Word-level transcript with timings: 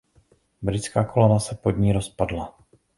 Britská 0.61 1.03
kolona 1.03 1.39
se 1.39 1.55
pod 1.55 1.71
ní 1.71 1.93
rozpadla. 1.93 2.57